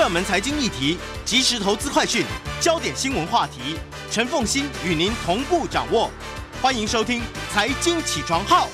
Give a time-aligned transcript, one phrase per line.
[0.00, 2.24] 热门财经议题、即时投资快讯、
[2.58, 3.76] 焦点新闻话题，
[4.10, 6.10] 陈凤欣与您同步掌握。
[6.62, 7.20] 欢迎收听
[7.52, 8.66] 《财经起床号》。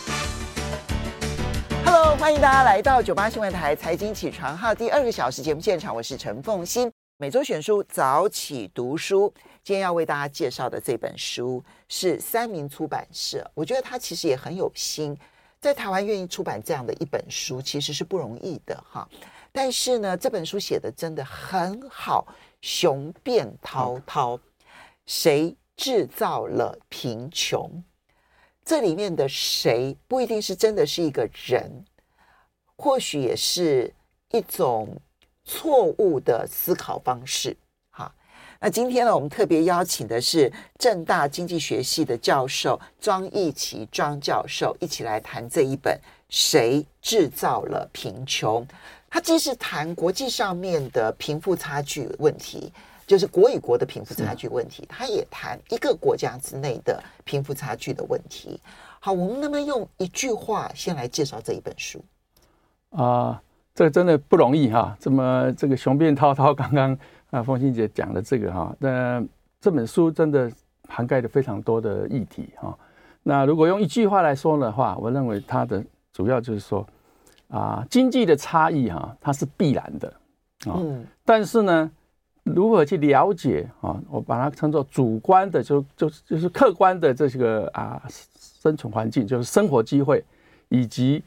[1.84, 6.88] Hello，欢迎大家来到九八新闻台《财经起床号》第二个小时节目现场，我是陈凤欣。
[7.16, 9.34] 每周选书早起读书，
[9.64, 13.44] 今天要为大家介绍的这本书是三民出版社。
[13.54, 15.18] 我觉得他其实也很有心，
[15.60, 19.08] 在台湾愿意出版这样的一本书，其实是不容易的哈。
[19.56, 22.26] 但是呢，这本书写的真的很好，
[22.60, 24.38] 雄辩滔滔。
[25.06, 27.82] 谁制造了贫穷？
[28.62, 31.86] 这里面的谁不一定是真的是一个人，
[32.76, 33.90] 或许也是
[34.30, 34.94] 一种
[35.42, 37.56] 错误的思考方式。
[37.88, 38.14] 哈，
[38.60, 45.94] 那今天呢，我们特别邀请的是正大经济学系的教授庄义奇庄教授，一起来谈这一本
[46.28, 48.62] 《谁制造了贫穷》。
[49.16, 52.70] 他既是谈国际上面的贫富差距问题，
[53.06, 58.60] 就是国与国的贫富差距问题，他也谈一个国家之内的贫富差距的问题。
[59.00, 61.98] 好，我们能不能用一句话先来介绍这一本书？
[62.90, 63.40] 啊、呃，
[63.74, 64.94] 这个真的不容易哈。
[65.00, 66.98] 这么这个雄辩滔滔，刚刚
[67.30, 69.24] 啊凤馨姐讲的这个哈，那
[69.62, 70.52] 这本书真的
[70.90, 72.78] 涵盖了非常多的议题哈。
[73.22, 76.86] 那如果用一句话来说的话，我认为它的主要就是说。
[77.48, 80.08] 啊，经济的差异哈、啊，它是必然的
[80.66, 80.74] 啊。
[80.76, 81.06] 嗯。
[81.24, 81.90] 但是呢，
[82.42, 84.00] 如何去了解啊？
[84.10, 90.24] 我把它称作主观的，就就就是客观的这些个啊生存环境，就是生活机会，
[90.68, 91.22] 以及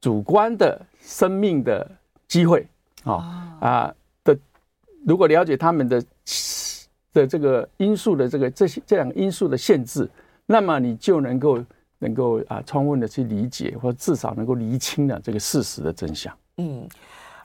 [0.00, 1.90] 主观的生命的
[2.28, 2.66] 机会
[3.04, 4.38] 啊啊的。
[5.04, 6.04] 如果了解他们的
[7.12, 10.08] 的这个因素的这个这些这两个因素的限制，
[10.46, 11.64] 那么你就能够。
[11.98, 16.36] 能够啊，充分的去理解，或至少能够厘清了这个事实的真相。
[16.58, 16.88] 嗯，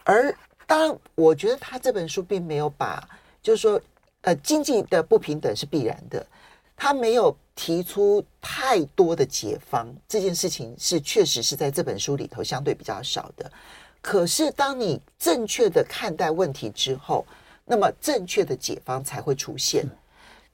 [0.04, 0.34] 而
[0.66, 3.02] 当，我觉得他这本书并没有把，
[3.42, 3.82] 就是说，
[4.22, 6.26] 呃，经济的不平等是必然的，
[6.76, 9.88] 他没有提出太多的解方。
[10.08, 13.52] 这件事情是确实是在这本书里头相对比较少的。
[14.02, 17.26] 可是，当你正确的看待问题之后，
[17.66, 19.86] 那么正确的解方才会出现。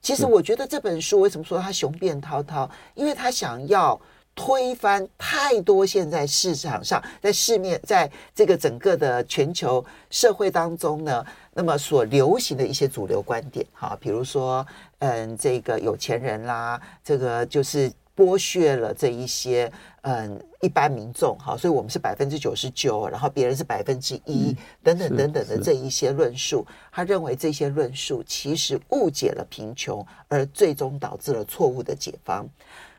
[0.07, 2.65] 其实我觉得这本书为什么说它雄辩滔滔？
[2.95, 3.99] 因为他想要
[4.33, 14.65] 推翻太多现在市场上、在市面、在这个整个的全球社会当中呢，那么所流行的一些主流观点，哈，比如说，
[14.99, 17.91] 嗯，这个有钱人啦，这个就是。
[18.17, 32.43] 剥削了这一些嗯一般民众哈，所以我们是百分之九十九，然后别人是百分之一等等等等的这一些论述，他认为这些论述其实误解了贫穷，而最终导致了错误的解方。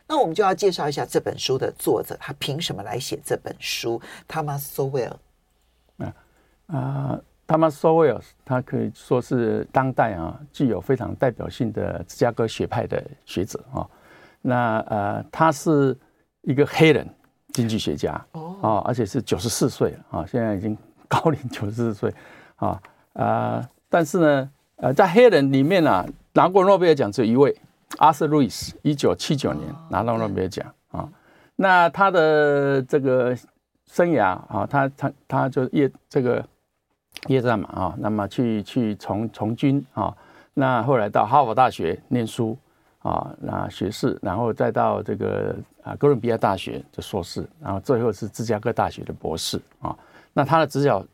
[0.07, 5.17] 那我们就要介绍一下这本书的作者，他凭什么来写这本书？Thomas Sowell。
[5.99, 6.15] 啊
[6.69, 13.85] 啊，Thomas Sowell，他可以说是当代啊具有非常代表性的芝加哥学派的学者啊。
[14.41, 15.97] 那呃，他是
[16.43, 17.07] 一个黑人
[17.53, 20.77] 经济学家哦，啊，而且是九十四岁了啊，现在已经
[21.09, 22.15] 高龄九十四岁
[22.57, 22.81] 啊
[23.15, 27.55] 啊，但是呢，呃，在黑人里面啊，拿过诺贝尔奖只有一位
[27.99, 31.09] ，Arthur Lewis，一九七九年拿到诺贝尔奖啊。
[31.57, 33.37] 那他的这个
[33.87, 36.47] 生涯啊，他他他就夜这个
[37.27, 40.17] 夜战嘛啊，那么去去从从军啊，
[40.55, 42.57] 那后来到哈佛大学念书。
[43.09, 49.97] 啊，那学士，然后再到这个啊哥伦比亚大学的硕士，然后最后是芝加哥大学的博士啊。
[50.35, 51.05] 那他的指导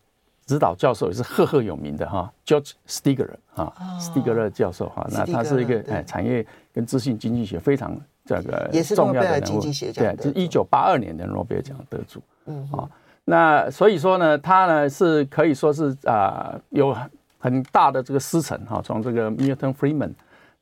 [0.45, 5.07] 指导教授也是赫赫有名的哈，George Stigler 啊，，Stigler 教授哈。
[5.13, 9.61] 那他是一个哎产业跟资讯经济学非常这个重要的人物，
[9.95, 12.21] 对，就是一九八二年的诺贝尔奖得主。
[12.47, 12.91] 嗯啊，
[13.25, 16.95] 那所以说呢，他呢是可以说是啊有
[17.39, 20.13] 很大的这个师承哈，从这个 Milton Friedman。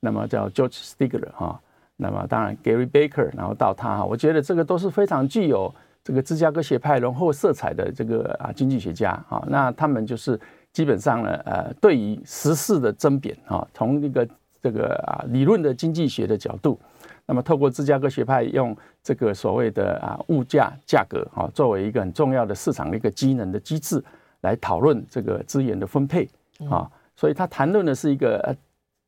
[0.04, 1.60] 那么叫 George Stigler 哈，
[1.96, 10.38] 那么当然 Gary Baker，然后到他哈，我觉得这个都是非常具有这个芝加哥学派浓厚色彩的这个啊经济学家啊，那他们就是
[10.72, 14.28] 基本上呢，呃，对于时事的争辩啊，从一个
[14.60, 16.76] 这个啊理论的经济学的角度，
[17.25, 24.02] 那么透过芝加哥学派用这个所谓的啊物价价格啊作为一个很重要的市场的一个机能的机制
[24.40, 26.28] 来讨论这个资源的分配
[26.69, 28.56] 啊，所以他谈论的是一个呃。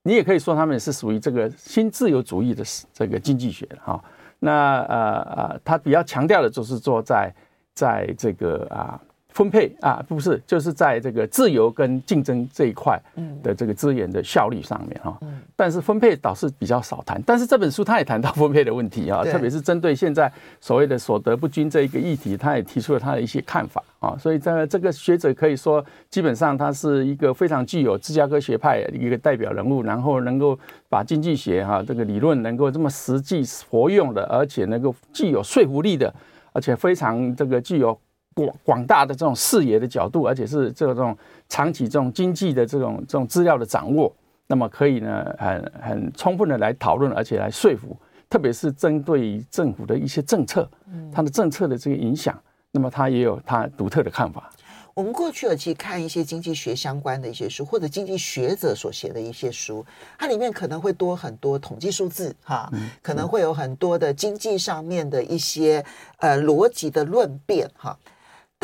[0.05, 2.63] 你也可以说他们是属于这个新自由主义的
[2.93, 4.03] 这个经济学哈。
[4.39, 7.35] 那呃呃，他比较强调的就是说在
[7.75, 9.01] 在这个啊
[9.35, 12.97] 分配啊，不是，就是在这个自由跟竞争这一块
[13.43, 15.19] 的这个资源的效率上面哈。
[15.57, 17.21] 但是分配倒是比较少谈。
[17.27, 24.17] 但是这本书他也谈到分配的问题啊，特别是针对现在所谓的所得不均这一个议题，他也提出了他的一些看法啊。
[24.17, 30.57] 所以在这个学者可以说，基本上他是一个非常具有芝加哥学派一个代表人物，然后能够
[30.89, 36.15] 把经济学哈这个理论能够这么实际活用的，而且能够具有说服力的，
[36.53, 37.99] 而且非常这个具有。
[38.35, 41.17] 广广大的这种视野的角度，而且是这种
[41.49, 44.15] 长期这种经济的这种这种资料的掌握，
[44.47, 47.97] 那么可以呢很很充分的来讨论，而且来说服，
[48.29, 50.69] 特别是针对政府的一些政策，
[51.13, 52.39] 它的政策的这个影响，
[52.73, 54.51] 那么它也有它独特的看法。
[54.95, 59.85] 我们过去有去看一些经济学相关的一些书，或者经济学者所写的一些书，
[60.17, 62.71] 它里面可能会多很多统计数字，哈，
[63.03, 65.85] 可能会有很多的经济上面的一些
[66.19, 67.97] 呃逻辑的论辩，哈。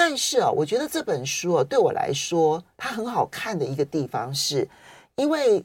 [0.03, 4.67] 但是啊，我觉得这本书啊，对我来说，它很好看的一个地方是，
[5.15, 5.63] 因为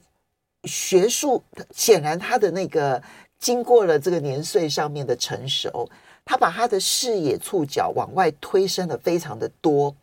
[0.66, 1.42] 学术
[1.74, 3.02] 显然他的那个
[3.40, 5.90] 经过了这个年岁上面的成熟，
[6.26, 9.96] 他把他的视野触角往外推伸的非常的多，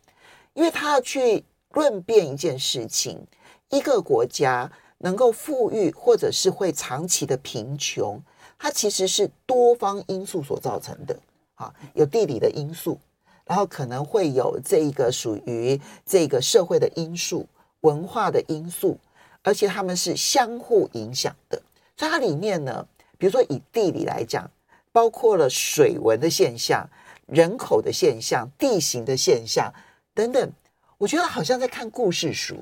[0.55, 3.23] 因为他要去论辩一件事情，
[3.69, 8.19] 一个国家能够富裕或者是会长期的贫穷，
[8.57, 11.15] 它其实是多方因素所造成的
[11.53, 12.97] 啊，有地理的因素。
[13.45, 17.45] 然后可能会有这个属于这个社会的因素、
[17.81, 18.97] 文化的因素，
[19.41, 21.61] 而且他们是相互影响的。
[21.97, 22.87] 所以它里面呢，
[23.17, 24.49] 比如说以地理来讲，
[24.91, 26.89] 包括了水文的现象、
[27.27, 29.71] 人口的现象、地形的现象
[30.13, 30.51] 等等。
[30.97, 32.55] 我觉得好像在看故事书。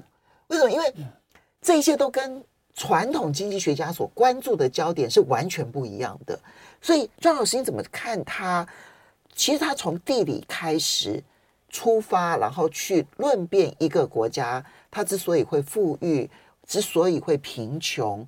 [0.47, 0.71] 为什么？
[0.71, 0.93] 因为
[1.61, 2.43] 这一些都跟
[2.73, 6.37] 传统经济学家所关注的焦点是完全不一样的。
[6.81, 8.67] 所以庄老师，你怎么看他？
[9.33, 11.23] 其实他从地理开始
[11.69, 16.29] 出发，然后去论辩一个国家，它之所以会富裕，
[16.67, 18.27] 之所以会贫穷，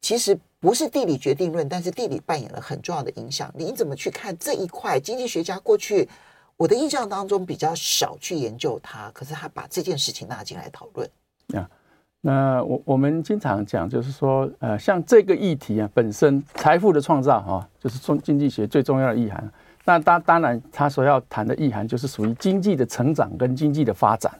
[0.00, 3.50] 其实不是地理决定论，但是地理扮演了很重要的影响。
[3.56, 4.98] 你怎么去看这一块？
[4.98, 6.08] 经济学家过去
[6.56, 11.08] 我的印象当中比较少去研究它，可是他把这件事情纳进来讨论。
[11.54, 11.70] 啊，
[12.20, 19.50] 那我我们经常讲，就是说，呃，像这个议题啊，本身财富的创造哈、啊，就是中经济学最重要的意涵。
[19.84, 24.30] 那当当然，他所要谈的意涵就是属于经济的成长跟经济的发展。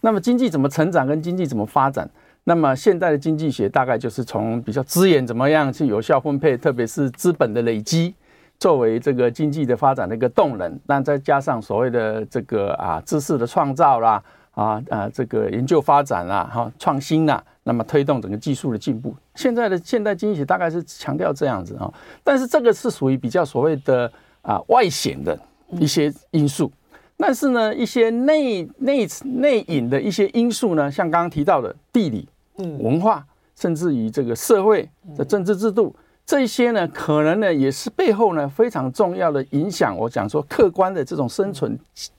[0.00, 2.10] 那么经济怎么成长跟经济怎么发展？
[2.44, 8.12] 那么现在的经济学大概就是从比较资源怎么样去有效分配，特别是资本的累积，
[8.58, 10.76] 作为这个经济的发展的一个动能。
[10.86, 14.20] 那再加上所谓的这个啊知识的创造啦，
[14.50, 19.14] 啊啊这个研究发展啦，哈创新啦，那么推动整个技术的进步。
[19.36, 21.88] 现在的现代经济学大概是强调这样子啊，
[22.24, 24.12] 但是这个是属于比较所谓的。
[24.42, 25.38] 啊，外显的
[25.80, 26.70] 一些因素，
[27.16, 33.24] 但是呢，一些内内内隐的一些因素呢，像刚刚提到的地理、文化，
[33.56, 35.94] 甚至于这个社会的政治制度，
[36.26, 39.96] 这些呢，可能呢，也是背后呢非常重要的影响。
[39.96, 41.78] 我讲说，客观的这种生存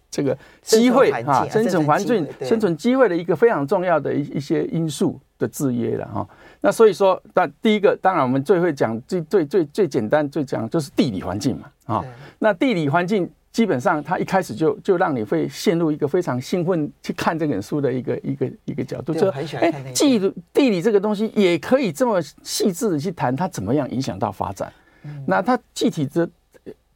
[0.10, 6.26] 这个机会哈，生存环境、生存机会的一个非常重要的一一些因素的制约了哈。
[6.62, 11.70] 那所以说，那第一个，当然我们最会讲最最最最简单最讲就是地理环境嘛。
[11.86, 12.06] 啊、哦，
[12.40, 24.72] 那地理环境基本上，它一开始就就让你会陷入一个非常兴奋去看这本书的一个一个一个角度，就哎，地理地理这个东西也可以这么细致的去谈它怎么样影响到发展。
[25.04, 26.28] 嗯、那它具体的，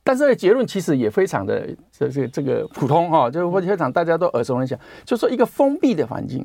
[0.03, 6.43] 但是结论其实也非常的这这这个普通哈、哦，就是非常大家都耳熟能详，就是说一个封闭的环境，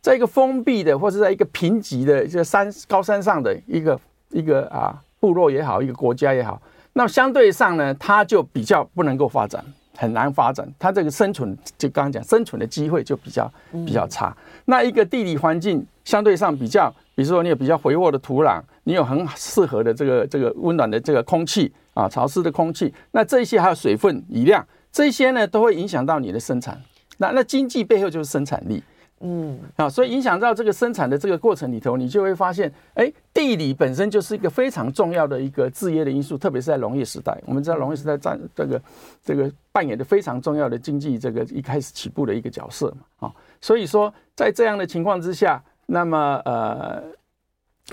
[0.00, 6.62] 在一个封闭的或是在一个贫瘠的这山高山上的一个一个啊部落也好，一个国家也好。
[6.92, 9.64] 那相对上呢，它就比较不能够发展，
[9.96, 10.68] 很难发展。
[10.78, 13.50] 它这个生存，就刚刚讲，生存的机会就比较
[13.86, 14.36] 比较差。
[14.64, 26.80] 那一个地理环境相对上比较，比如说你有比较肥沃的土壤，你有很适合的这个这个温暖的这个空气啊，潮湿的空气，那这些还有水分、雨量，这些呢都会影响到你的生产。
[27.18, 28.82] 那那经济背后就是生产力。
[29.22, 37.38] 嗯，啊，所以影响到这个生产的这个过程里头，你就会发现，哎，地理本身就是一个非常重要的一个制约的因素，特别是在农业时代。
[37.44, 38.82] 我们知道农业时代占这个
[39.22, 47.02] 这个扮演的非常重要的经济这个一开始起步的一个角色嘛，啊，所以说在这样的情况之下，那么呃，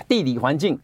[0.08, 0.80] 地理环境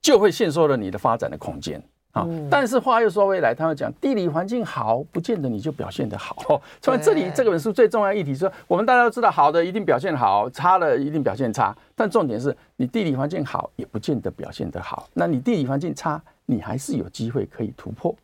[0.00, 1.82] 就会限缩了你的发展的空间。
[2.16, 6.60] 啊，但是话又说回来，他们讲地理环境好，不见得你就表现得好。
[6.80, 11.76] 所以这里这本书最重要的议题是说，我们大家都知道，好的一定表现好，差的一定表现差。
[11.94, 15.06] 但重点是你地理环境好，也不见得表现得好。
[15.12, 18.14] 那你地理环境差，你还是有机会可以突破。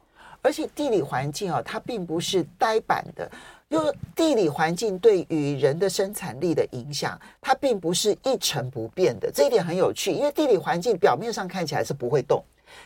[0.45, 3.31] 而且地理环境啊，它并不是呆板的，
[3.69, 9.31] 因为地理环境对于人的生产力的影响，它并不是一成不变的。
[9.31, 12.43] 这一点很有趣，因为地理环境表面上看起来是不会动，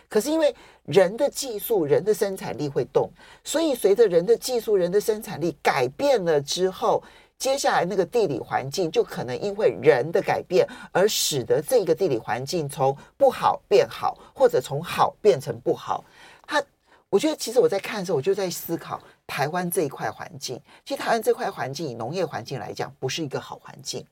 [0.09, 3.11] 可是因为人的技术、人的生产力会动，
[3.45, 7.02] 所以随着人的技术、人的生产力改变了之后。
[7.38, 16.02] 接下来那个地理环境就可能因为人的改变而使得这个地理环境从不好变好，或者从好变成不好。
[16.47, 16.62] 它，
[17.11, 20.59] 我觉得其实我在看的时候，我就在思考台湾这一块环境。
[20.87, 24.02] 其实台湾这块环境以农业环境来讲，不是一个好环境。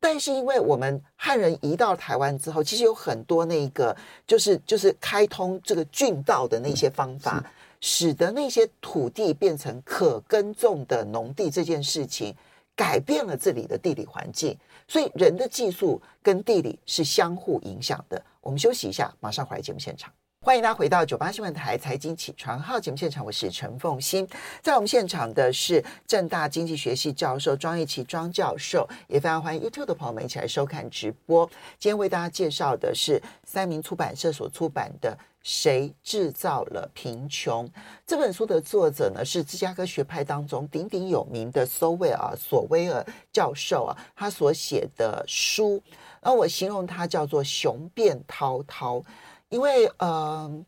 [0.00, 7.44] 但是因为我们汉人移到台湾之后，其实有很多那个就是就是开通这个郡道的那些方法，
[7.80, 12.34] 使得那些土地变成可耕种的农地这件事情。
[12.76, 14.56] 改变了这里的地理环境，
[14.88, 18.24] 所以人的技术跟地理是相互影响的。
[18.40, 20.10] 我们休息一下，马上回来节目现场。
[20.42, 24.26] 欢迎大家回到九八新闻台财经起床号节目现场，我是陈凤欣。
[24.62, 31.46] 在我们现场的是正大经济学系教授庄益琪庄教授，也非常欢迎 YouTube 的朋友们一起来收看直播。
[31.78, 35.14] 今天为大家介绍的是三民出版社所出版的。
[35.42, 37.66] 谁制造了贫穷？
[38.06, 45.82] 这本书的作者呢，是芝加哥学派当中鼎鼎有名的索威尔索威尔教授啊，他所写的书，
[46.20, 49.02] 而我形容他叫做雄辩滔滔，
[49.50, 50.64] 因为嗯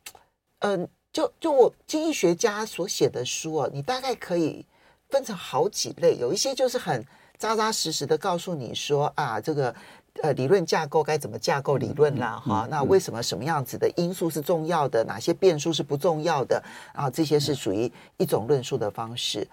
[0.59, 4.65] 嗯、就就我经济学家所写的书啊，你大概可以
[5.09, 7.03] 分成好几类，有一些就是很
[7.39, 9.75] 扎扎实实的告诉你说啊，这个。
[10.23, 12.39] 呃，理论架构该怎么架构理论啦？
[12.45, 15.03] 哈，那为什么什么样子的因素是重要的？
[15.05, 16.63] 哪些变数是不重要的？
[16.93, 19.49] 啊，这些是属于一种论述的方式。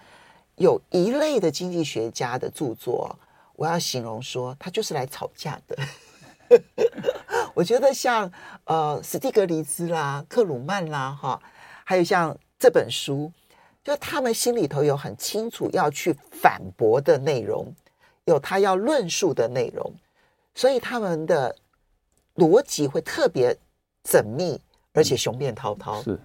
[0.56, 3.18] 有一类的经济学家的著作，
[3.56, 5.74] 我要形容说，他就是来吵架的。
[7.54, 8.30] 我觉得像
[8.64, 11.40] 呃，史蒂格里兹啦、克鲁曼啦，哈，
[11.84, 13.30] 还有像这本书，
[13.82, 17.72] 就他们心里头有很清楚要去反驳的内容，
[18.24, 19.92] 有他要论述的内容。
[20.54, 21.54] 所以他们的
[22.34, 23.56] 逻辑会特别
[24.04, 24.60] 缜密，
[24.92, 26.02] 而且雄辩滔滔。
[26.02, 26.18] 是，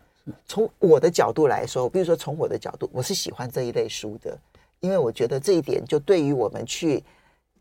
[0.48, 4.38] 从我的角度来说，比如说从我的角度，我是喜欢这一类书的，
[4.80, 7.04] 因为我觉得这一点就对于我们去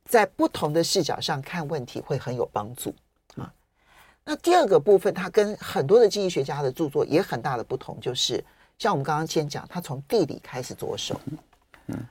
[0.05, 2.95] 在不同的视角上看问题会很有帮助
[3.37, 3.53] 啊。
[4.25, 8.43] 那第二个部分，它跟很多的经济学家的著作也很大的不同，就是
[8.79, 11.21] 像我们刚刚先讲，他从地理开始着手。
[11.87, 12.07] 嗯，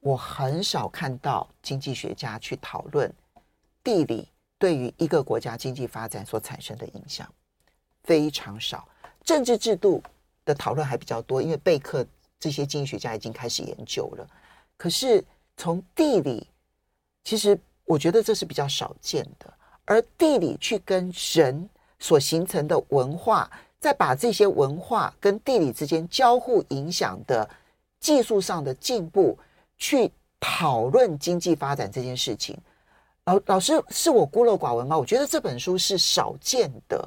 [0.00, 3.12] 我很少看到经济学家去讨论。
[3.82, 4.26] 地理
[4.58, 7.30] 对于一个国家经济发展所产生的影响
[8.02, 8.88] 非常少，
[9.22, 10.02] 政治制度
[10.44, 12.06] 的讨论还比较多，因为贝克
[12.40, 14.26] 这些经济学家已经开始研究了。
[14.76, 15.22] 可是
[15.56, 16.46] 从地理，
[17.24, 19.52] 其实我觉得这是比较少见的。
[19.86, 27.48] 而地理去跟人所形成的文化，再把这些文化跟地理之间交互影响的
[28.00, 29.38] 技术上的进步，
[29.76, 32.56] 去讨论经济发展这件事情。
[33.26, 34.98] 老老师，是我孤陋寡闻吗？
[34.98, 37.06] 我觉得这本书是少见的。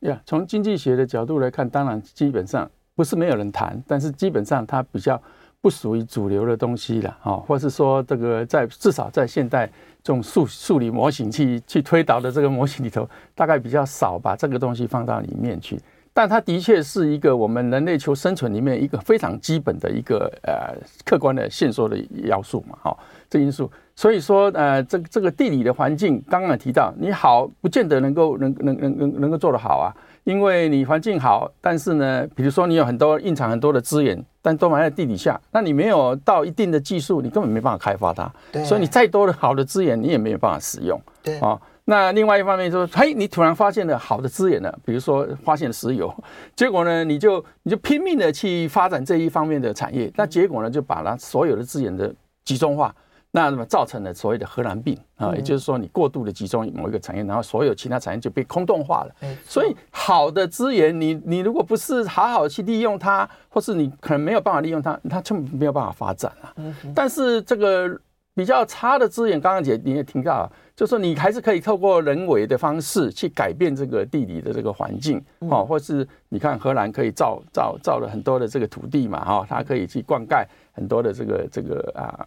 [0.00, 5.20] 呀，从经济学的角度来看，当然基本上不是没有人谈，但是基本上它比较
[5.66, 9.66] 不属于主流的东西了啊，或是说这个在至少在现代
[10.00, 15.76] 这种数数理模型去去推导的这个模型里头，大概比较少把这个东西放到里面去。
[16.14, 20.72] 但它的确是一个我们人类求生存里面一个非常基本的一个呃
[21.04, 22.96] 客观的线索的要素嘛，哈，
[23.28, 23.68] 这因素。
[23.96, 29.90] 所以说，呃，这这个地理的环境，刚刚提到，你好，不见得能够能能能能能够做得好啊，
[30.26, 38.28] 因为你环境好，但是呢，比如说你有很多蕴藏很多的资源，但都埋在地底下，那你没有到一定的技术，你根本没办法开发它。
[38.50, 38.64] 对。
[38.64, 41.00] 所以你再多的好的资源，你也没有办法使用。
[41.22, 41.38] 对。
[41.38, 46.12] 啊，那另外一方面说，嘿，你突然发现了好的资源了，比如说发现了石油，
[46.56, 52.12] 结果呢，你就你就拼命的去发展这一方面的产业，那结果呢，就把它所有的资源的
[52.44, 52.92] 集中化。
[53.36, 59.14] 那么造成了所谓的荷兰病啊，也就是说你过度的集中某一个产业，然后所有其他产业就被空洞化了。
[59.44, 66.54] 所以好的资源，你你如果不是好好去利用它，或是你可能没有办法利用它，它就没有办法发展啊。
[66.94, 68.00] 但是这个
[68.34, 82.26] 比较差的资源，刚刚姐你也听到，就是说你还是可以透过人为的方式去改变这个地理的这个环境啊，或是你看荷兰可以造造造了很多的这个土地嘛哈，它可以去灌溉很多的这个这个啊。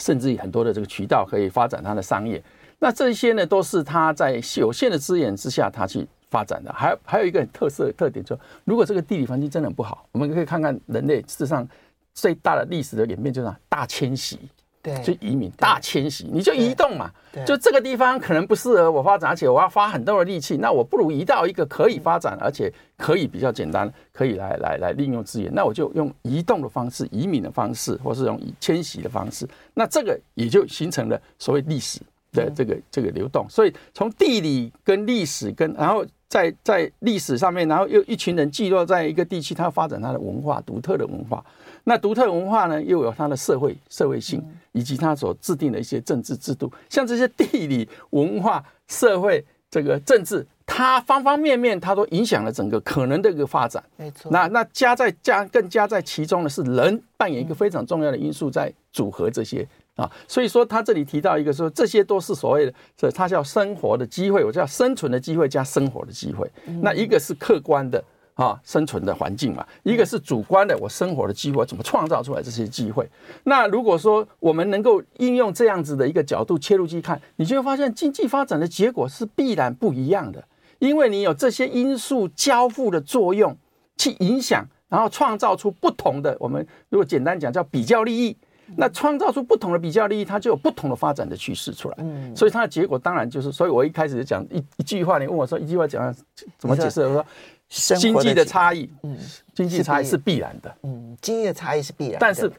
[0.00, 2.42] 甚至于很多的这个渠道可以发展它的商业，
[2.78, 6.72] 那这些呢都是它在有限的资源之下它去发展的。
[6.72, 11.68] 还还有一个很特色的特点，就如果这个地理环境真的很不好，我们可以看看人类事实上
[12.14, 14.38] 最大的历史的演变就是大迁徙。
[14.82, 17.10] 对，就移民大迁徙，你就移动嘛。
[17.46, 25.52] 就这个地方可能不适合我发展，而且我要花很多的力气，那我不如移到一个可以发展，而且可以比较简单，可以来来来利用资源。
[25.54, 29.46] 那我就用移动的方式、移民的方式，或是用迁徙的方式。
[29.74, 32.00] 那这个也就形成了所谓历史
[32.32, 33.46] 的这个这个流动。
[33.48, 36.04] 所以从地理跟历史跟然后。
[36.30, 41.44] 在在历史上面，然后又一群人聚落在一个地区，它发展它的文化，独特的文化。
[41.82, 44.40] 那独特文化呢，又有它的社会社会性，
[44.72, 46.72] 以及他所制定的一些政治制度。
[46.88, 53.82] 像这些地理、文化、社会这个政治，它方方面面，它都影响了整个可能的一个发展。
[53.96, 54.30] 没错。
[54.30, 59.66] 那那加在加更加在其中的是人扮演一个非常重要的因素，在组合这些。
[59.96, 66.50] 啊，所以说他这里提到一个说，这些都是所谓的，这他叫生活的机会，我叫生存的机会加生活的机会。
[66.80, 68.02] 那一个是客观的
[68.40, 73.06] 啊，生存的环境嘛，一个是主观的，我生活的机会怎么创造出来这些机会。
[73.44, 80.42] 那如果说我们能够应用这样子的一个角度切入去看，你就会发现经济发展的结果是必然不一样的，
[80.78, 83.54] 因为你有这些因素交互的作用
[83.98, 88.34] 去影响，然后创造出不同的，我们如果简单讲叫比较利益。
[88.76, 91.96] 那创造出不同的比较利益，它就有不同的发展的趋势出来。
[91.98, 96.14] 嗯，所以它的结果当然就是，所以我一开始就讲一一句话，你问我说一句话讲
[96.56, 97.00] 怎么解释？
[97.00, 97.26] 我说
[97.70, 99.16] 经济的差异，嗯，
[99.54, 100.76] 经济差异是必然的。
[100.82, 102.18] 嗯，经济的差异是必然。
[102.20, 102.50] 但是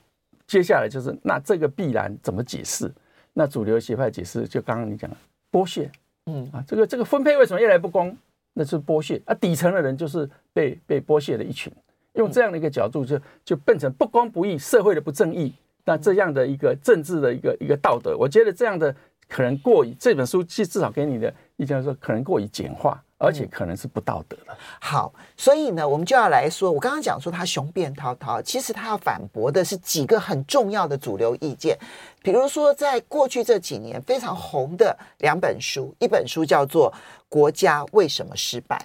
[0.48, 2.90] 接下来就是那这个必然怎么解释？
[3.34, 5.18] 那主流学派解释就刚刚你讲的
[5.52, 5.90] 剥削。
[6.26, 8.16] 嗯啊，这个这个分配为什么越来越不公？
[8.54, 11.72] 那是剥削啊，底层的人就是被被剥削的一群。
[12.14, 15.54] 用这样的一个角度就，就就变成不公不义，社会的不正义。
[15.86, 18.96] 那这样的一个政治的一个一个道德，我觉得这样的
[19.28, 24.58] 可能过于这本书至至少给你的意见说，可能过于简化，而且可能是不道德的。
[24.80, 31.78] 好，所以呢，我们就要来说，我刚刚讲说他雄辩滔滔，其实他要反驳的是几个很重要的主流意见，
[32.24, 36.92] 比如说在过去这几年非常红的两本书，一本书叫做
[37.30, 38.76] 《国家为什么失败》。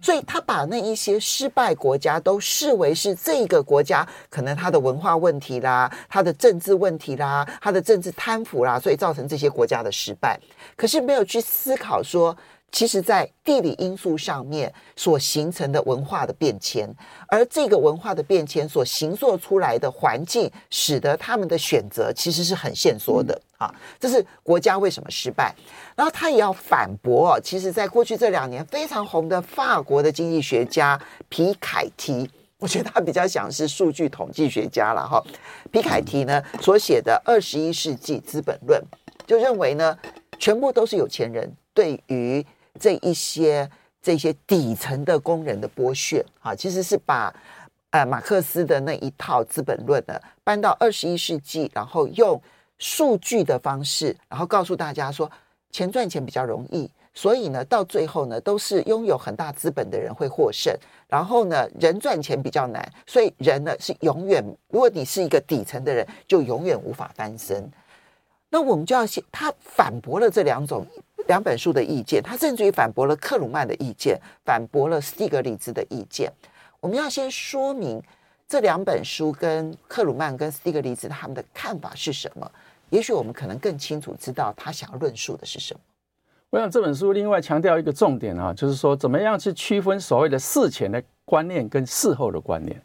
[0.00, 10.38] 所以他把那一些失败国家都视为是这个国家可能他的文化问题啦，他的政治问题啦，他的政治贪腐啦，所以造成这些国家的失败。
[10.76, 12.36] 可是没有去思考说，
[12.72, 16.88] 其实，在地理因素上面所形成的文化的变迁，
[17.26, 23.74] 而这个文化的变迁所形塑出来的环境，使得他们的选择其实是很限缩的啊。
[23.98, 25.54] 这是国家为什么失败？
[25.96, 27.40] 然后他也要反驳哦。
[27.40, 35.20] 其实，在过去这两年非常红的法国的经济学家皮凯提，我觉得他比较像是数据统计学家了哈。
[35.72, 38.80] 皮凯提呢所写的《二十一世纪资本论》，
[39.26, 39.98] 就认为呢，
[40.38, 42.46] 全部都是有钱人对于
[42.78, 43.68] 这一些
[44.02, 47.34] 这些底层的工人的剥削啊，其实是把
[47.90, 52.40] 呃马克思的那一套《资本论》呢搬到二十一世纪，然后用
[52.78, 55.30] 数据的方式，然后告诉大家说，
[55.70, 60.74] 钱赚钱比较容易，所以呢到最后呢都是拥有很大资本的人会获胜，
[61.08, 67.70] 然后呢人赚钱比较难，所以人呢是永远，如果你是一个底层的人，就永远无法翻身。
[68.50, 70.86] 那我们就要先，他反驳了这两种。
[71.26, 76.32] 两本书的意见，他甚至于反驳了克鲁曼的意见，反驳了斯蒂格里兹的意见。
[76.80, 78.02] 我们要先说明
[78.48, 82.50] 这两本书跟克鲁曼跟斯蒂格里兹他们的看法是什么。
[82.88, 85.80] 也许我们可能更清楚知道他想要论述的是什么。
[86.48, 92.82] 我想这本书另外强调一个重点啊，就是说怎么样去区分所谓的事前的观念跟事后的观念。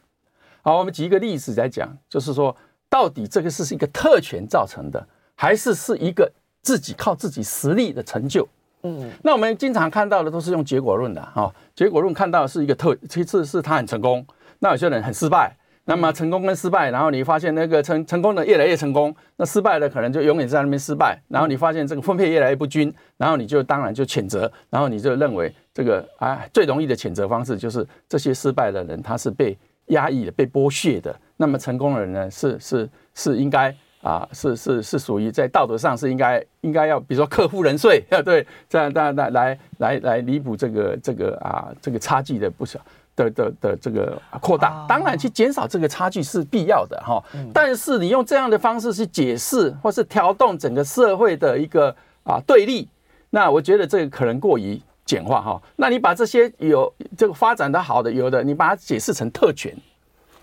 [0.61, 2.55] 好，我们举一个例子来讲，就是说
[2.89, 6.31] 到底这个事是一个特权造成的，还是是一个？
[6.65, 8.47] 自己靠自己实力的成就，
[8.81, 14.25] 嗯，那我们经常看到的都是用结果论的哈，结果论看到的是一个特，其次是他很成功，
[14.57, 29.55] 那有些人很失败，那么成功跟失败，然后你发现那个成成功的越来越成功，那失败的可能就永远在那边失败，然后你发现这个分配越来越不均，然后你就当然就谴责，然后你就认为这个啊最容易的谴责方式就是这些失败的人他是被
[29.89, 33.71] 压抑的、被剥削的，那么成功的人呢是是是应该。
[34.05, 42.79] 啊，是是是属于在道德上是应该应该要，比如说课赋人税， 对，这样这样来来来来弥补这个这个啊这个差距的不小
[43.15, 47.19] 的的的这个扩大，当然去减少这个差距是必要的哈。
[47.51, 51.89] 但是你用这样的方式去解释或是调动整个社会的一个
[52.25, 52.87] 啊对立，
[53.31, 55.59] 那我觉得这个可能过于简化哈。
[55.77, 59.75] 那你把这些有这个发展的好的有的，你把它解释成特权。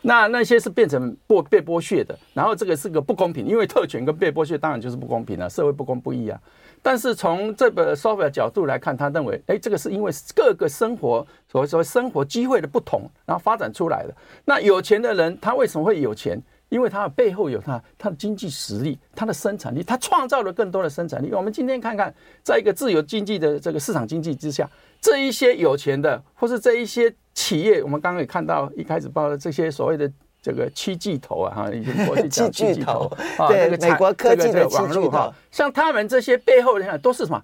[0.03, 6.41] 那那些是变成剥被剥削的，然后这个是个不公平，因为特权跟被剥削当然就是不公平了，社会不公不义啊。
[6.83, 14.15] 但是从这个 Software 角度来看，他认为，哎，这个是因为各个生活所谓说生活机会的不同，然后发展出来的。
[14.45, 16.43] 那有钱的人他为什么会有钱？
[16.69, 21.31] 因为它背后有他他的经济实力，他的生产力，他创造了更多的生产力。
[21.31, 22.12] 我们今天看看，
[22.43, 24.67] 在一个自由经济的这个市场经济之下，
[24.99, 33.11] 这一些有钱的，或是这一些企业，我们刚刚也看到一开始报的这些所谓的这个七巨头啊，哈，已经过去讲 七巨头，
[33.49, 37.42] 对，美国科技的网络哈，像他们这些背后的都是什么？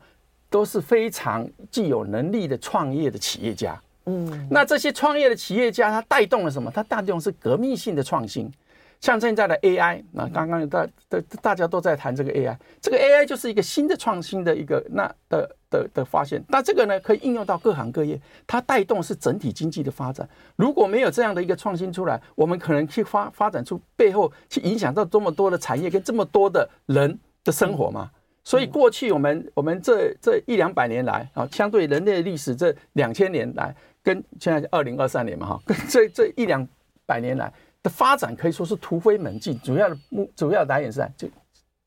[0.51, 3.79] 都是非常具有能力的创业的企业家。
[4.07, 6.71] 嗯，那这些创业的企业家，他带动了什么？
[6.71, 8.51] 他带动是革命性的创新，
[8.99, 16.43] 像现在的 AI，那刚刚大大大家都在谈这个 AI，这个 AI 就是一个新的创新的一个那的的的发现。
[16.49, 20.29] 那这个呢，可以应用到各行各业，它带动是整体经济的发展。
[20.57, 28.11] 如果没有这样的一个创新出来，我们可能去发发展出背后去影响到这么多的产业跟这么多的人的生活吗？
[28.45, 33.75] 所以过去我们我们这这一两百年来啊，相对人类历史这两千年来。
[34.01, 36.67] 跟现在二零二三年嘛哈，这这一两
[37.05, 37.53] 百年来
[37.83, 41.29] 的发展可以说是突飞猛进，主要的目主要的来源是在就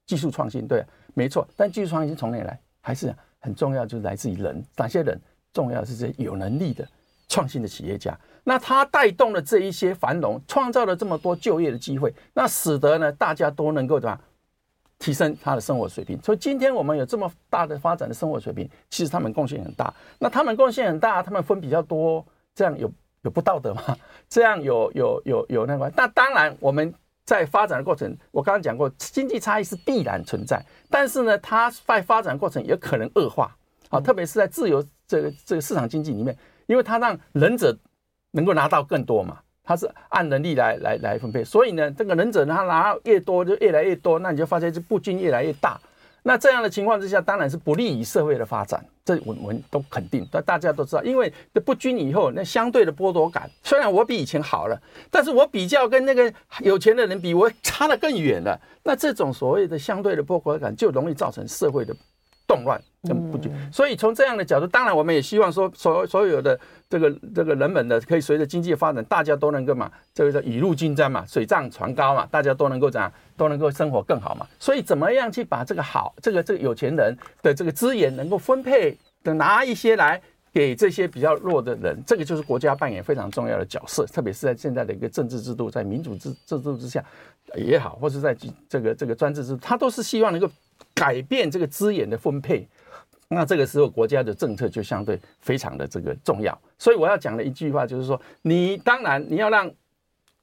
[0.05, 1.47] 技术创新，对，没错。
[1.55, 2.59] 但技术创新从哪来？
[2.79, 4.63] 还是很重要，就是来自于人。
[4.77, 5.19] 哪些人？
[5.51, 6.87] 重要是这有能力的
[7.27, 8.17] 创新的企业家。
[8.43, 14.19] 那他带动了这一些繁荣，创造了这么多就业的机会，那使得呢大家都能够对吧？
[14.97, 19.91] 提升他的生活水平，所以今天我们有这么大的发展的生活水平，其实他们贡献很大。
[20.19, 22.23] 那他们贡献很大，他们分比较多，
[22.53, 22.91] 这样有
[23.23, 23.97] 有不道德吗？
[24.29, 25.91] 这样有有有有那个？
[25.97, 26.93] 那当然，我们
[27.25, 33.55] 在发展的过程，我刚刚讲过，经济差异是必然存在，但是呢，它在发展过程也可能恶化
[33.89, 37.77] 啊，特别是在自由这个这个市场经济里面，因为它让忍者
[38.31, 39.39] 能够拿到更多嘛。
[39.63, 45.79] 它是按能力来来来分配，所以呢，这个忍者，他拿越多就越来越多，那你就发现这不均越来越大。
[46.23, 50.27] 那这样的情况之下，当然是不利于社会的发展，这我们都肯定。
[50.31, 51.33] 但大家都知道，因为
[51.65, 58.59] 不均以后，那相对的剥夺感，虽然我比以前好了，但是我比较跟那个有钱的人比，我差得更远了。
[58.83, 61.95] 那这种所谓的相对的剥夺感，就容易造成社会的。
[62.47, 74.45] 动乱，不均，所以从这样的角度，当然我们也希望说，所所有的这个这个人们的，可以随着经济发展，大家都能够嘛，这个叫雨露均沾嘛，水涨船高嘛，大家都能够怎样，都能够生活更好嘛。
[74.59, 80.21] 所以怎么样去把这个好，这个这个有钱人的这个资源能够分配的拿一些来
[80.53, 87.03] 给这些比较弱的人，这个就是国家扮演非常重要的角色，特别是在现在的一个政治制度，在民主制制度之下
[87.55, 88.37] 也好，或是在
[88.69, 90.47] 这个这个专制制度，他都是希望能够。
[90.95, 92.67] 改变这个资源的分配，
[93.33, 96.57] 那这个时候国家的政策就相对非常的这个重要。
[96.77, 99.71] 所以我要讲的一句话就是说，你当然你要让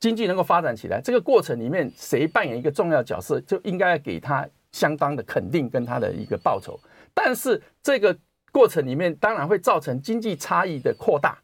[0.00, 6.80] 经济能够发展起来，这个过程里面谁扮演一个重要角色，就应该要给他相当的肯定跟他的一个报酬。
[7.12, 8.16] 但是这个
[8.50, 11.38] 过程里面当然会造成经济差异的扩大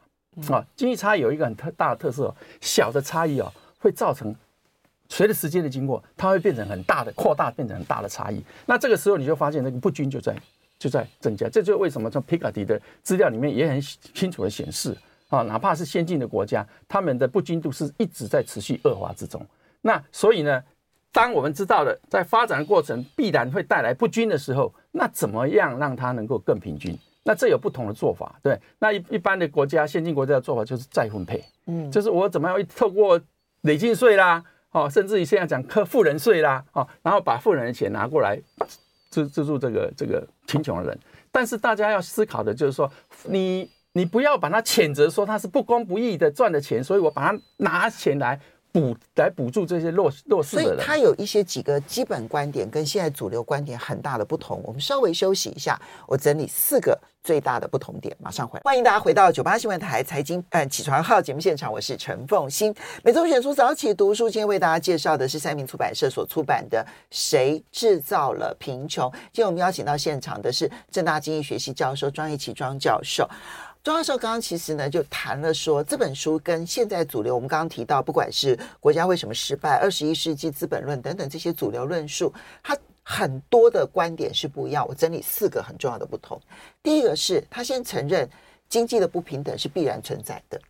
[0.49, 4.35] 啊，经济差异有一个很特大的特色，小的差异哦会造成。
[5.07, 8.43] 随着时间的经过，它会变成很大的扩大，变成很大的差异。
[8.65, 10.35] 那这个时候你就发现那个不均就在
[10.85, 11.49] 就在增加。
[11.49, 14.95] 这就是为什么从皮卡迪的资料里面也很清楚的显示
[15.31, 19.41] 啊，哪怕是先进的国家，他们的不均度是一直在持续恶化之中。
[19.81, 20.63] 那所以呢，
[21.11, 26.95] 当我们知道了在发展的过程必然会带来不均的时候，那怎么样让它能够更平均？
[27.23, 28.61] 那这有不同的做法，对？
[28.79, 33.19] 那一一般的国家，先进国家的做法就是再分配，嗯，就是我怎么样透过
[33.63, 34.45] 累进税啦。
[34.73, 38.37] 哦，甚至于现在讲课富人税啦，哦，然后把富人的钱拿过来
[39.23, 40.99] 资资助这个这个贫穷的人。
[41.31, 42.91] 但是大家要思考的就是说，
[43.25, 48.41] 你你不要把他谴责说他是不公不义的赚的钱，所以我把它拿钱来。
[48.75, 54.61] 补来补助这些弱弱势的人，所以他有一些几个基本观点跟现在主流观点很大的不同。
[54.65, 58.63] 我们稍微休息一下，我整理四个最大的不同点，马上回来。
[58.63, 62.73] 欢迎大家回到九八新闻台财经嗯起床号节目现场，我是陈凤欣。
[63.03, 69.11] 每周选出早起读书，今天为大家介绍的是三民出版社所出版的《谁制造了贫穷》。
[69.33, 73.27] 今天我们邀请到现场的是正大经济学系教授庄益启庄教授。
[73.83, 82.31] 庄教授刚刚其实呢就谈了说，这本书跟现在主流，我们刚刚提到，不管是国家为什么失败、二十一世纪资本论等等这些主流论述，
[82.63, 84.85] 它很多的观点是不一样。
[84.89, 86.41] 我整理四个很重要的不同。
[86.83, 88.29] 第一个是他先承认
[88.69, 90.61] 经济的不平等是必然存在的，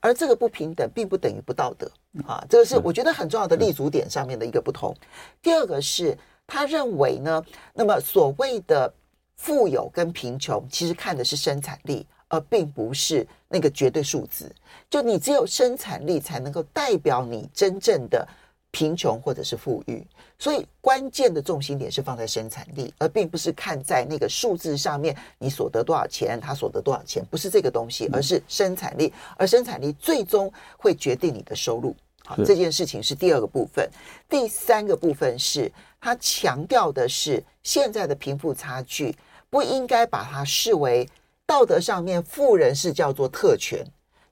[0.00, 1.90] 而这个不平等并不等于不道德
[2.26, 4.94] 啊，这个是我觉得很重要的立足点上面的一个不同。
[5.40, 8.92] 第二个是他认为呢，那么所谓的
[9.36, 12.06] 富有跟贫穷，其实看的是生产力。
[12.28, 14.52] 而并不是那个绝对数字，
[14.90, 18.26] 就你只有生产力才能够代表你真正的
[18.72, 20.04] 贫穷或者是富裕，
[20.38, 31.94] 所以关键的重心点是放在生产力，而并不是看在那个数字上面你所得多少钱，他所得多少钱，不是这个东西，而是生产力，而生产力最终会决定你的收入
[32.24, 33.88] 好，这件事情是第二个部分。
[34.28, 35.70] 第三个部分是
[36.00, 39.16] 他强调的是，现在的贫富差距
[39.48, 41.08] 不应该把它视为
[41.46, 43.86] 道德上面富人是叫做特权，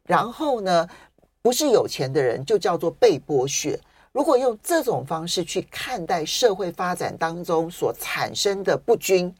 [0.04, 0.86] 然后呢，
[1.40, 3.78] 不是有钱的人就叫做被剥削。
[4.12, 9.34] 如果用这种方式去看待社会发展当中所产生的不均，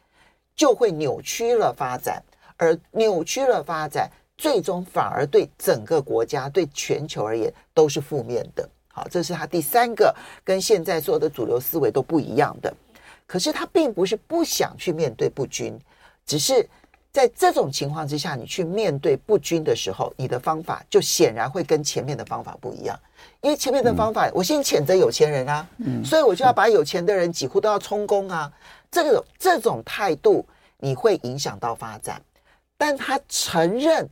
[0.56, 2.22] 就会扭曲了发展，
[2.56, 8.68] 而扭曲了发展，最终反而对整个国家、对全球而言都是负面的。
[8.88, 12.74] 好，这是他第三个跟现在所有的主流思维都不一样的。
[13.26, 15.78] 可是他并不是不想去面对不均，
[16.26, 16.68] 只是。
[17.12, 22.98] 在这种情况之下，你去面对不均的时候，你的方法就显然会跟前面的方法不一样。
[23.42, 28.50] 因为前面的方法，我先谴责有钱人啊，嗯所以我就要把有钱的人几乎都要充公啊。
[28.90, 30.44] 这个这种态度，
[30.78, 32.20] 你会影响到发展。
[32.78, 34.08] 但他承认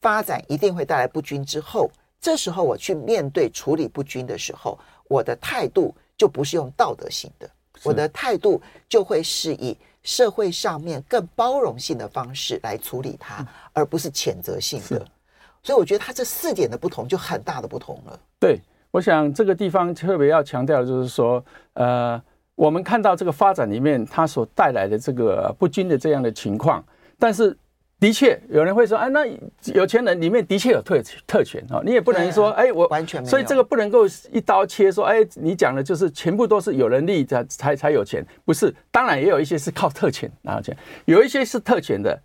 [0.00, 1.90] 发展一定会带来不均之后，
[2.20, 7.50] 这时候我去面对处理不均的时候，我的态度就不是用道德性的，
[7.82, 9.76] 我的态度就会是以。
[10.06, 15.02] 社会上面更包容性的方式来处理它，而不是谴责性的。
[15.62, 18.20] 所以我觉得它这四点的不同就很大的不同了。
[18.38, 18.60] 对，
[18.90, 22.22] 我想这个地方特别要强调的就是说，呃，
[22.54, 26.84] 我们看到这个发展里面它所带来的这个不均的这样的情况，
[27.18, 27.56] 但是。
[28.04, 29.24] 的确，有人会说，哎，那
[29.72, 38.74] 有钱人里面的确有特特权哦，你也不能说，哎，我完全没有，所以这个不能够一刀切说，哎，你讲的就是全部都是有能力才才才有钱，不是？
[38.90, 42.20] 当然也有一些是靠特权拿钱，有一些是特权的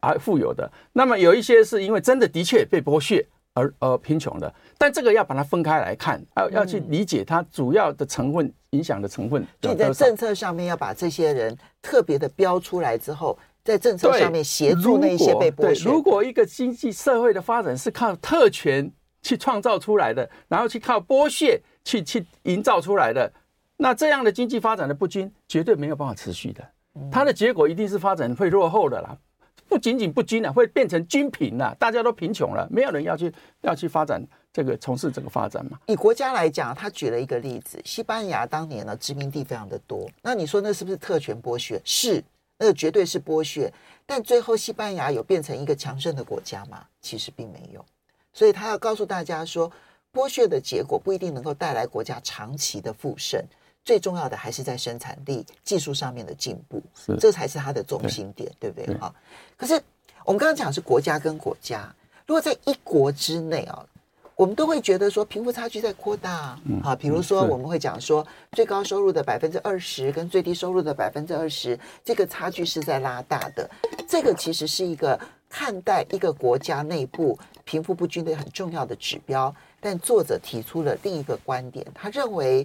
[0.00, 9.46] 而富有的，那么有一些是因为真的的确被剥削而而贫穷的，但这个要把它分开来看，要要去理解它主要的成分影响的成分。
[9.60, 13.38] 就在政策上面要把这些人特别的标出来之后。
[13.68, 15.90] 在政策上面协助那一些被剥削。
[15.90, 23.30] 如果一个经济社会的发展是靠特权去创造出来的，然后去靠剥削去去营造出来的，
[23.76, 26.66] 那这样的经济发展的不均绝对没有办法持续的。
[27.12, 29.14] 它的结果一定是发展会落后的啦，
[29.68, 35.78] 不仅仅不均了，会变成均贫了，大家都贫穷了，没有人要去要去发展这个从事这个发展嘛。
[35.88, 41.78] 以国家来讲，他举了一个例子，西班牙当年呢殖民地非常的多，那你说那是不是特权剥削？
[41.84, 42.24] 是。
[42.58, 43.72] 那个绝对是剥削，
[44.04, 46.84] 但最后西班牙有变成一个强盛的国家吗？
[47.00, 47.84] 其实并没有，
[48.32, 49.70] 所以他要告诉大家说，
[50.12, 53.42] 剥削的结果不一定能够带来国家长期的富盛，
[53.84, 56.82] 最重要的还是在生产力、技术上面的进步，
[57.18, 59.00] 这才是它的中心点，对，对不对？
[59.00, 59.14] 好，
[59.56, 59.80] 可是
[60.24, 61.94] 我们刚刚讲的是国家跟国家，
[62.26, 63.86] 如果在一国之内啊。
[64.38, 73.68] 我们都会觉得说贫富差距在扩大，啊，比如说我们会讲说最高收入的百分之二十跟最低收入的百分之二十，这个差距是在拉大的。
[74.06, 79.52] 这个其实是一个看待一个国家内部贫富不均的很重要的指标。
[79.80, 82.64] 但作者提出了另一个观点，他认为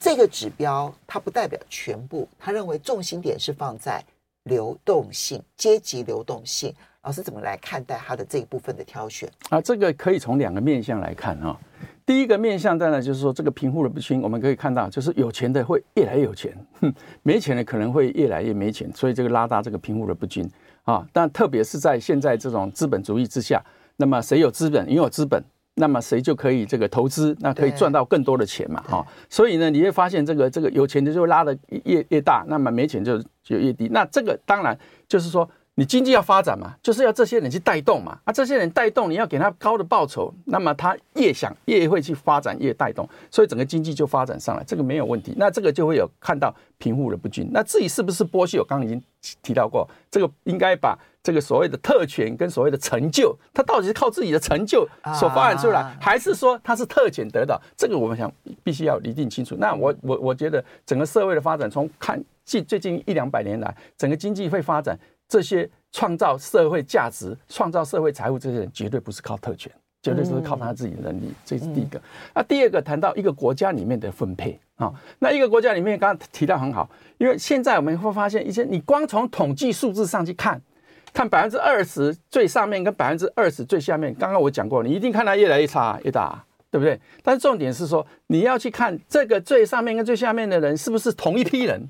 [0.00, 4.02] 这个指标它不代表全部，他认为重心点是放在
[4.46, 6.74] 流动性、阶级流动性。
[7.02, 9.60] 老师怎么来看待他的这一部分的挑选啊？
[9.60, 11.56] 这个可以从两个面向来看啊。
[12.04, 20.48] 第一个面向当然就是说，这个贫富的不均，我们可以看到，就是有钱的会越来越有钱，哼没钱的可能会越来越没钱，所以这个拉大这个贫富的不均
[20.82, 21.06] 啊。
[21.12, 23.64] 但特别是在现在这种资本主义之下，
[23.96, 25.40] 那么谁有资本，拥有资本，
[25.76, 28.82] 那么谁就可以这个投资，那可以赚到更多的钱嘛？
[28.86, 29.06] 哈。
[29.30, 33.88] 所以呢，你会发现这个这个有钱的就拉的越越大，那么没钱就就越低。
[33.92, 35.48] 那这个当然就是说。
[35.78, 38.18] 你经济要发展嘛，就是要这些人去带动嘛。
[38.24, 45.34] 啊，这些人带动，你要给他高的报酬，那么他越想越会去发展，越带动，所以整个经济就发展上来，这个没有问题。
[45.36, 47.46] 那这个就会有看到贫富的不均。
[47.52, 49.02] 那至于是不是剥削，我刚刚已经
[49.42, 57.60] 提到过，这个应该把这个所谓的特权跟所谓的成就，他到底是靠自己的成就所发展出来，还是说他是特权得到？
[57.76, 59.56] 这个我们想必须要厘定清楚。
[59.58, 64.96] 那我我我觉得整个社会的发展，从看近最近一两百年来，整个经济会发展。
[65.28, 71.34] 这些创造社会价值、创造社会财富这些人，绝对不是靠特权，绝对是靠他自己的能力。
[71.44, 72.00] 这是第一个。
[72.32, 80.62] 那第二个谈到一个国家里面的分配啊，那一个国家里面刚刚提到很好，因为现在我们会发现一些，你光从统计数字上去看，
[81.16, 87.00] 看百分之二十最上面跟百分之二十最下面，刚刚我讲过，你一定看它越来越差越大，对不对？
[87.22, 91.88] 但是重点是说，你要去看这个最上面跟最下面的人是不是同一批人。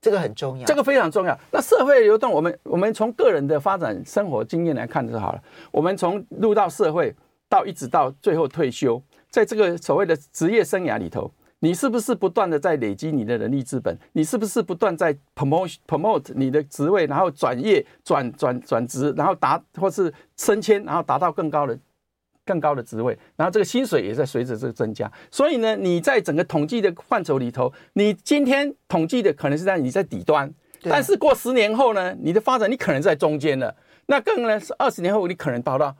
[0.00, 1.38] 这个很重要，这个非常重要。
[1.52, 5.40] 那社会流动，我们我们从个人的发展生活经验来看就好了。
[5.70, 7.14] 我们从入到社会
[7.48, 13.98] 到一直到最后退休，在这个所谓的职业生涯里头，你是不是不断的在累积你的人力资本？
[14.12, 21.76] 你是不是不断在 promote promote 你的职位，然后转业转转转职，然后达或是升迁，然后达到更高的
[22.44, 25.10] 更高的职位，然后这个薪水也在随着这个增加。
[25.30, 33.74] 所以呢，你在整个统计的范畴里头，你今天统计的可能是在你在底端，但是过十年后呢，你的发展你可能在中间了。
[34.06, 35.94] 那更呢是二十年后，你可能达到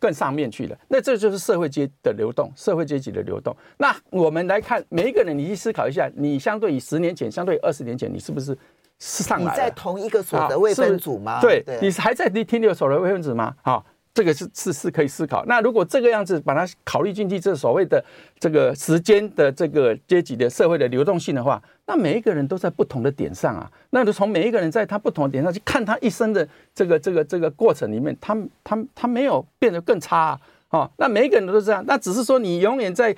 [0.00, 0.78] 更上面去了。
[0.88, 3.56] 那这就是社会阶的流动，社会阶级的流动。
[3.76, 8.56] 那我们来看每一个人，你去思考一下，你相对于十年前，相对于二十年前，你是不是
[8.98, 9.50] 是上来了？
[9.52, 11.40] 你在同一个所得位分组吗？
[11.40, 13.54] 对，你还在你停留所得位分组吗？
[13.62, 13.84] 好。
[14.16, 15.44] 这个是是是可以思考。
[15.44, 18.02] 那如果这个样子把它考虑进去，这所谓的
[18.40, 23.70] 这个时间的这个阶级的社会的流动性的话，那每一个人都在不同的点上啊。
[23.90, 30.40] 那就从每一个人在他不同的点上去看他一生的这个这个这个过程里面，他他他没有变得更差啊。
[30.70, 31.84] 哦，那每一个人都是这样。
[31.86, 33.14] 那只是说你永远在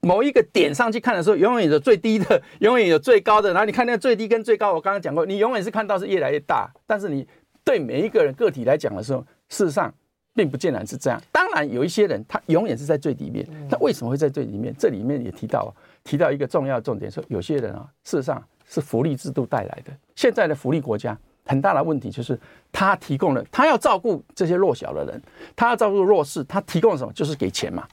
[0.00, 3.50] 某一个点上去看的时候，永远有最低的，永远有最高的。
[3.52, 6.70] 然后你看那个最低跟最高，我刚刚讲过，你永远是看到是越来越大。
[6.86, 7.28] 但是你
[7.62, 9.92] 对每一个人个体来讲的时候，事实上。
[10.38, 14.72] 并不尽然是这样，当然有一些人他永远是在最底面，他为什么会在最里面？
[14.78, 15.74] 这里面也提到
[16.04, 19.90] 提到一个重要的重点，说有些人啊，事实上是福利制度带来的。
[20.14, 22.38] 现在的福利国家很大的问题就是，
[22.70, 25.20] 他提供了他要照顾这些弱小的人，
[25.56, 27.12] 他要照顾弱势，他提供了什么？
[27.12, 27.84] 就是给钱嘛，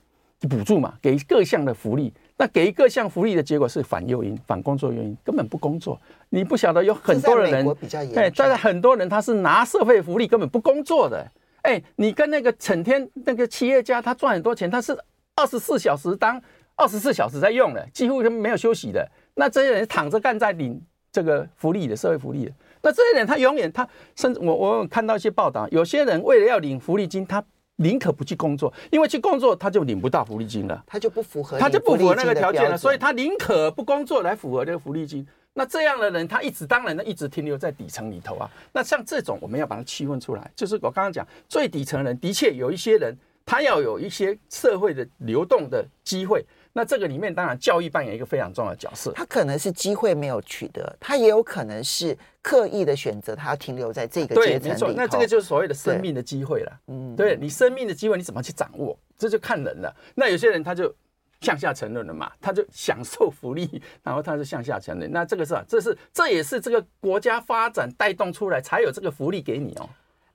[0.48, 2.14] 补助嘛，给各项的福利。
[2.38, 6.00] 那给各项福利的结果是反诱因、反工作诱因，根本不工作。
[6.30, 7.66] 你不晓得有很多的人，
[8.14, 11.26] 哎，但是很多人他是拿社会福利根本不工作的。
[11.66, 14.96] 哎，你跟那个整天那个企业家，他赚很多钱，他是
[15.36, 16.40] 二十四小时当
[16.76, 19.10] 二十四小时在用的，几乎没有休息的。
[19.34, 20.80] 那这些人躺着干在领
[21.12, 22.52] 这个福利的社会福利的。
[22.84, 27.44] 那这些人他永远他甚至我我有看到一些报道，有些人为了要领福利金，他
[27.78, 35.26] 宁可不去工作，因为去工作他就领不到福利金了，他就不符合他就不符合那个条件了，所以他宁可不工作来符合这个福利金。
[35.58, 38.52] 那这样的人，他一直当然呢，一直停留在底层里头啊。
[38.74, 43.16] 那像这种，我们要把它区分出来，就是我刚刚讲最底层人，的确有一些人，
[43.46, 46.46] 他要有一些社会的流动的机会。
[46.74, 49.14] 那这个里面，当然教育扮演一个非常重要的角色。
[49.14, 54.88] 他可能是机会没有取得，他也有可能是刻意的选择，他要停留在这个阶层里头。
[54.92, 56.80] 那这个就是所谓的生命的机会了。
[56.88, 59.00] 嗯，对你生命的机会，你怎么去掌握？
[59.18, 59.96] 这就看人了。
[60.16, 60.94] 那有些人他就。
[61.42, 65.12] 向下沉沦了嘛，他就享受福利，然后他是向下沉沦。
[65.12, 69.90] 那这个是啊，这是这也是这个国家发展带动出来才有这个福利给你哦。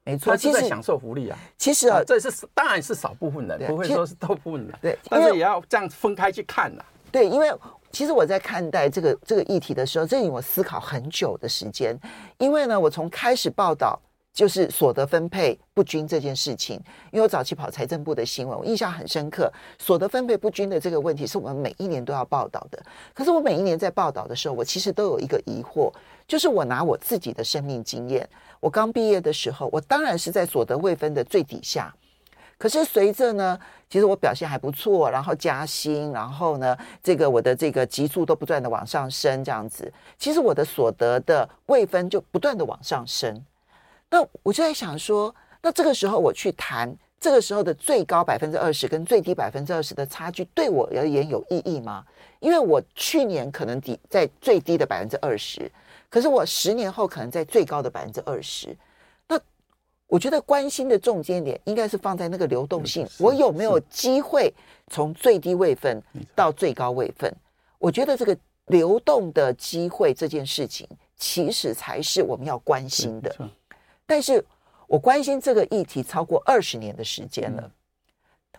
[0.04, 1.38] 没错，他是在享受福利啊。
[1.58, 4.72] 其实啊，这是当然是少部分人，不会说是大部分人。
[4.80, 6.84] 对，但是也要这样分开去看呐。
[7.12, 7.52] 对，因为
[7.90, 11.98] 其实我在看待这个这个议题的时候，这令我思考很久的时间。
[12.38, 14.00] 因为呢，我从开始报道。
[14.32, 16.76] 就是所得分配不均这件事情，
[17.10, 19.52] 因为我早期跑财政部的新闻，我印象很深刻。
[19.78, 22.80] 所得分配不均的这个问题，是我们每一年都要报道的。
[23.12, 25.92] 可是我每一年在报道的时候，我其实都有一个疑惑，
[26.28, 28.28] 就是我拿我自己的生命经验，
[28.60, 31.94] 我刚毕业的时候，我当然是在所得未分的最底下。
[32.56, 43.42] 可是随着呢，其实我表现还不错，然后加薪，然后呢，这个我的这个级数都不断的往上升，这样子，其实我的所得的未分就不断的往上升。
[44.10, 52.04] 那我就在想说，那这个时候我去谈这个时候的最高百分之二十跟最低百分之二十的差距，对我而言有意义吗？
[52.40, 55.70] 因为我去年可能低在最低的百分之二十，
[56.08, 58.76] 可是我十年后可能在最高的百分之二十。
[59.28, 59.38] 那
[60.06, 64.52] 我觉得关心的重点点应该是放在那个流动性，我有没有机会
[64.88, 66.02] 从最低位分
[66.34, 67.32] 到最高位分？
[67.78, 73.50] 我觉得这个流动的机会这件事情，其实才是我们要关心的。
[74.10, 74.44] 但是
[74.88, 77.70] 我关心这个议题超过二十年的时间了，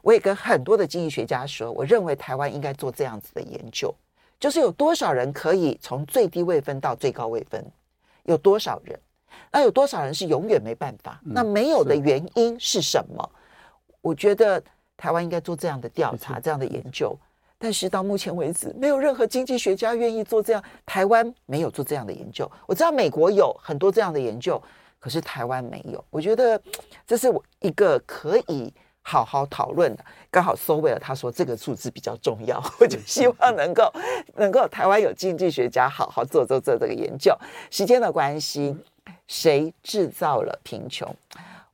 [0.02, 3.94] 我也跟很多的经济学家说，我认为台湾应该做这样子的研究，
[4.40, 7.62] 就是有多少人可以从最低位分到最高位分，
[8.24, 8.98] 有多少人，
[9.52, 11.20] 那有多少人是永远没办法？
[11.22, 13.30] 那没有的原因是什么？
[14.00, 14.64] 我觉得
[14.96, 17.14] 台湾应该做这样的调查，这样的研究。
[17.58, 22.50] 但是到目前为止，没有任何经济学家愿意做这样，台湾没有做这样的研究。
[22.66, 24.60] 我知道美国有很多这样的研究。
[25.02, 26.62] 可是台湾没有，我觉得
[27.08, 30.06] 这是我一个可以好好讨论的。
[30.30, 33.92] 刚好苏威尔他说这个数字比较重要，我就希望能够
[34.36, 37.36] 能够台湾有经济学家好好做做做这个研究。
[37.70, 38.78] 时间的关系，
[39.28, 41.14] 谁制造了贫穷？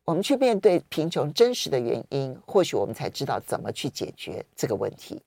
[0.06, 5.16] 我们去面对贫穷真实的原因，或许我们才知道怎么去解决这个问题。